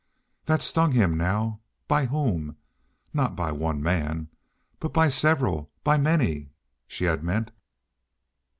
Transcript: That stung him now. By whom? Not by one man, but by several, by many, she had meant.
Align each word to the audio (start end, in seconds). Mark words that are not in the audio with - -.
That 0.45 0.63
stung 0.63 0.93
him 0.93 1.15
now. 1.15 1.59
By 1.87 2.07
whom? 2.07 2.57
Not 3.13 3.35
by 3.35 3.51
one 3.51 3.83
man, 3.83 4.29
but 4.79 4.93
by 4.93 5.09
several, 5.09 5.69
by 5.83 5.99
many, 5.99 6.49
she 6.87 7.03
had 7.03 7.23
meant. 7.23 7.51